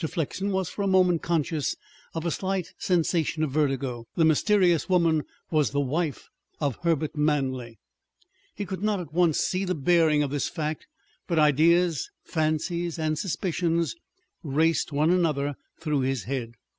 [0.03, 1.75] Flexen was for a moment conscious
[2.15, 4.07] of a slight sensation of vertigo.
[4.15, 6.27] The mysterious woman was the wife
[6.59, 7.77] of Herbert Manley!
[8.55, 10.87] He could not at once see the bearings of this fact,
[11.27, 13.95] but ideas, fancies and suspicions
[14.41, 16.53] raced one another through his head.